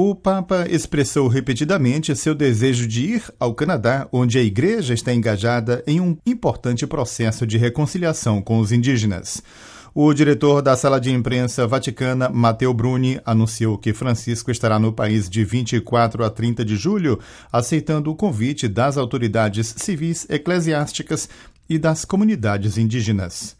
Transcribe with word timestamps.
O 0.00 0.14
Papa 0.14 0.64
expressou 0.70 1.26
repetidamente 1.26 2.14
seu 2.14 2.32
desejo 2.32 2.86
de 2.86 3.14
ir 3.16 3.34
ao 3.36 3.52
Canadá, 3.52 4.06
onde 4.12 4.38
a 4.38 4.40
Igreja 4.40 4.94
está 4.94 5.12
engajada 5.12 5.82
em 5.88 6.00
um 6.00 6.16
importante 6.24 6.86
processo 6.86 7.44
de 7.44 7.58
reconciliação 7.58 8.40
com 8.40 8.60
os 8.60 8.70
indígenas. 8.70 9.42
O 9.92 10.14
diretor 10.14 10.62
da 10.62 10.76
sala 10.76 11.00
de 11.00 11.10
imprensa 11.10 11.66
vaticana, 11.66 12.28
Matteo 12.28 12.72
Bruni, 12.72 13.20
anunciou 13.26 13.76
que 13.76 13.92
Francisco 13.92 14.52
estará 14.52 14.78
no 14.78 14.92
país 14.92 15.28
de 15.28 15.44
24 15.44 16.24
a 16.24 16.30
30 16.30 16.64
de 16.64 16.76
julho, 16.76 17.18
aceitando 17.52 18.08
o 18.08 18.14
convite 18.14 18.68
das 18.68 18.96
autoridades 18.96 19.74
civis, 19.78 20.28
eclesiásticas 20.30 21.28
e 21.68 21.76
das 21.76 22.04
comunidades 22.04 22.78
indígenas. 22.78 23.56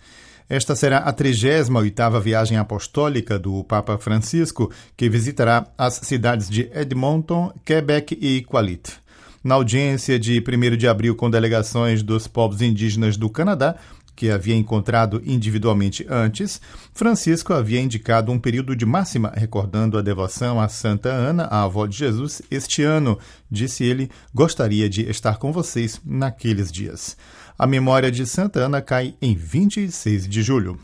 Esta 0.48 0.74
será 0.74 0.98
a 0.98 1.12
38ª 1.12 2.18
viagem 2.20 2.56
apostólica 2.56 3.38
do 3.38 3.62
Papa 3.64 3.98
Francisco, 3.98 4.72
que 4.96 5.08
visitará 5.08 5.66
as 5.76 5.94
cidades 5.94 6.48
de 6.48 6.70
Edmonton, 6.72 7.52
Quebec 7.66 8.16
e 8.18 8.42
Qualit. 8.45 8.95
Na 9.45 9.56
audiência 9.56 10.18
de 10.18 10.42
1 10.42 10.76
de 10.76 10.88
abril 10.88 11.14
com 11.14 11.28
delegações 11.28 12.02
dos 12.02 12.26
povos 12.26 12.62
indígenas 12.62 13.16
do 13.16 13.28
Canadá, 13.28 13.76
que 14.18 14.32
havia 14.32 14.56
encontrado 14.56 15.22
individualmente 15.24 16.04
antes, 16.10 16.60
Francisco 16.92 17.54
havia 17.54 17.80
indicado 17.80 18.32
um 18.32 18.38
período 18.38 18.74
de 18.74 18.84
máxima, 18.84 19.32
recordando 19.32 19.96
a 19.96 20.02
devoção 20.02 20.60
a 20.60 20.68
Santa 20.68 21.09
Ana, 21.09 21.45
a 21.45 21.62
avó 21.62 21.86
de 21.86 21.96
Jesus, 21.96 22.42
este 22.50 22.82
ano. 22.82 23.16
Disse 23.48 23.84
ele: 23.84 24.10
Gostaria 24.34 24.90
de 24.90 25.09
estar 25.09 25.38
com 25.38 25.52
vocês 25.52 26.00
naqueles 26.04 26.73
dias. 26.73 27.16
A 27.56 27.64
memória 27.64 28.10
de 28.10 28.26
Santa 28.26 28.59
Ana 28.59 28.82
cai 28.82 29.14
em 29.23 29.36
26 29.36 30.26
de 30.26 30.42
julho. 30.42 30.76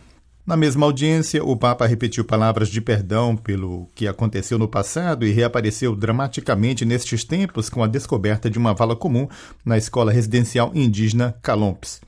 Na 0.46 0.56
mesma 0.56 0.86
audiência, 0.86 1.42
o 1.42 1.56
Papa 1.56 1.86
repetiu 1.86 2.24
palavras 2.24 2.68
de 2.68 2.80
perdão 2.80 3.36
pelo 3.36 3.88
que 3.96 4.06
aconteceu 4.06 4.60
no 4.60 4.68
passado 4.68 5.26
e 5.26 5.32
reapareceu 5.32 5.96
dramaticamente 5.96 6.84
nestes 6.84 7.24
tempos 7.24 7.68
com 7.68 7.82
a 7.82 7.88
descoberta 7.88 8.48
de 8.48 8.60
uma 8.60 8.74
vala 8.74 8.94
comum 8.94 9.26
na 9.64 9.76
escola 9.76 10.12
residencial 10.12 10.70
indígena 10.72 11.34
Calompes. 11.42 12.00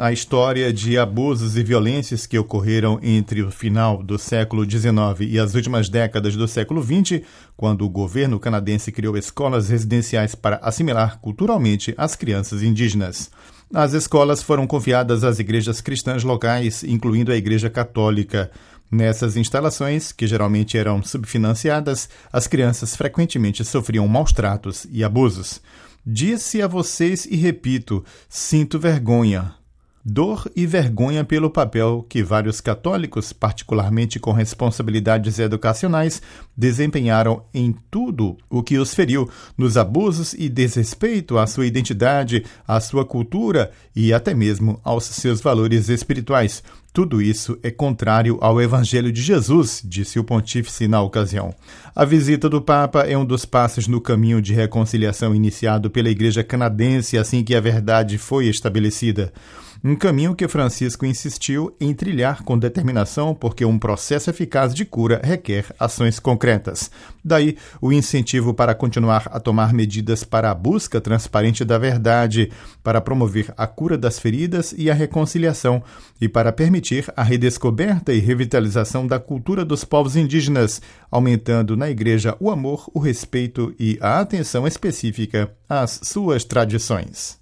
A 0.00 0.12
história 0.12 0.72
de 0.72 0.96
abusos 0.96 1.56
e 1.56 1.62
violências 1.64 2.24
que 2.24 2.38
ocorreram 2.38 3.00
entre 3.02 3.42
o 3.42 3.50
final 3.50 4.00
do 4.00 4.16
século 4.16 4.62
XIX 4.62 5.28
e 5.28 5.40
as 5.40 5.56
últimas 5.56 5.88
décadas 5.88 6.36
do 6.36 6.46
século 6.46 6.80
XX, 6.80 7.22
quando 7.56 7.84
o 7.84 7.88
governo 7.88 8.38
canadense 8.38 8.92
criou 8.92 9.16
escolas 9.16 9.70
residenciais 9.70 10.36
para 10.36 10.60
assimilar 10.62 11.18
culturalmente 11.18 11.94
as 11.98 12.14
crianças 12.14 12.62
indígenas. 12.62 13.28
As 13.74 13.92
escolas 13.92 14.40
foram 14.40 14.68
confiadas 14.68 15.24
às 15.24 15.40
igrejas 15.40 15.80
cristãs 15.80 16.22
locais, 16.22 16.84
incluindo 16.84 17.32
a 17.32 17.36
Igreja 17.36 17.68
Católica. 17.68 18.52
Nessas 18.88 19.36
instalações, 19.36 20.12
que 20.12 20.28
geralmente 20.28 20.78
eram 20.78 21.02
subfinanciadas, 21.02 22.08
as 22.32 22.46
crianças 22.46 22.94
frequentemente 22.94 23.64
sofriam 23.64 24.06
maus 24.06 24.30
tratos 24.30 24.86
e 24.92 25.02
abusos. 25.02 25.60
Disse 26.06 26.62
a 26.62 26.68
vocês 26.68 27.26
e 27.26 27.34
repito: 27.34 28.04
sinto 28.28 28.78
vergonha. 28.78 29.57
Dor 30.04 30.50
e 30.54 30.64
vergonha 30.66 31.24
pelo 31.24 31.50
papel 31.50 32.06
que 32.08 32.22
vários 32.22 32.60
católicos, 32.60 33.32
particularmente 33.32 34.18
com 34.18 34.32
responsabilidades 34.32 35.38
educacionais, 35.38 36.22
desempenharam 36.56 37.44
em 37.52 37.74
tudo 37.90 38.36
o 38.48 38.62
que 38.62 38.78
os 38.78 38.94
feriu, 38.94 39.28
nos 39.56 39.76
abusos 39.76 40.32
e 40.34 40.48
desrespeito 40.48 41.36
à 41.36 41.46
sua 41.46 41.66
identidade, 41.66 42.44
à 42.66 42.80
sua 42.80 43.04
cultura 43.04 43.70
e 43.94 44.12
até 44.12 44.32
mesmo 44.34 44.80
aos 44.82 45.04
seus 45.04 45.40
valores 45.40 45.88
espirituais. 45.88 46.62
Tudo 46.92 47.22
isso 47.22 47.58
é 47.62 47.70
contrário 47.70 48.38
ao 48.40 48.60
Evangelho 48.60 49.12
de 49.12 49.22
Jesus, 49.22 49.82
disse 49.84 50.18
o 50.18 50.24
pontífice 50.24 50.88
na 50.88 51.00
ocasião. 51.00 51.54
A 51.94 52.04
visita 52.04 52.48
do 52.48 52.60
Papa 52.60 53.02
é 53.02 53.16
um 53.16 53.24
dos 53.24 53.44
passos 53.44 53.86
no 53.86 54.00
caminho 54.00 54.42
de 54.42 54.52
reconciliação 54.52 55.34
iniciado 55.34 55.90
pela 55.90 56.08
Igreja 56.08 56.42
canadense 56.42 57.16
assim 57.16 57.44
que 57.44 57.54
a 57.54 57.60
verdade 57.60 58.18
foi 58.18 58.46
estabelecida. 58.46 59.32
Um 59.82 59.94
caminho 59.94 60.34
que 60.34 60.48
Francisco 60.48 61.06
insistiu 61.06 61.72
em 61.80 61.94
trilhar 61.94 62.42
com 62.42 62.58
determinação, 62.58 63.32
porque 63.32 63.64
um 63.64 63.78
processo 63.78 64.28
eficaz 64.28 64.74
de 64.74 64.84
cura 64.84 65.20
requer 65.22 65.66
ações 65.78 66.18
concretas. 66.18 66.90
Daí 67.24 67.56
o 67.80 67.92
incentivo 67.92 68.52
para 68.52 68.74
continuar 68.74 69.28
a 69.30 69.38
tomar 69.38 69.72
medidas 69.72 70.24
para 70.24 70.50
a 70.50 70.54
busca 70.54 71.00
transparente 71.00 71.64
da 71.64 71.78
verdade, 71.78 72.50
para 72.82 73.00
promover 73.00 73.54
a 73.56 73.68
cura 73.68 73.96
das 73.96 74.18
feridas 74.18 74.74
e 74.76 74.90
a 74.90 74.94
reconciliação, 74.94 75.80
e 76.20 76.28
para 76.28 76.50
permitir 76.78 77.12
a 77.16 77.22
redescoberta 77.22 78.12
e 78.12 78.20
revitalização 78.20 79.06
da 79.06 79.18
cultura 79.18 79.64
dos 79.64 79.84
povos 79.84 80.16
indígenas, 80.16 80.80
aumentando 81.10 81.76
na 81.76 81.90
Igreja 81.90 82.36
o 82.38 82.50
amor, 82.50 82.88
o 82.94 83.00
respeito 83.00 83.74
e 83.78 83.98
a 84.00 84.20
atenção 84.20 84.66
específica 84.66 85.52
às 85.68 86.00
suas 86.04 86.44
tradições. 86.44 87.38